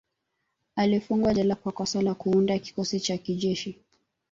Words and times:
Alifungwa 0.75 1.33
jela 1.33 1.55
kwa 1.55 1.71
kosa 1.71 2.01
la 2.01 2.13
Kuunda 2.13 2.59
kikosi 2.59 2.99
cha 2.99 3.17
kijeshi 3.17 3.79